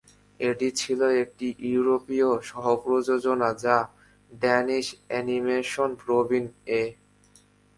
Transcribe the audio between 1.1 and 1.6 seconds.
একটি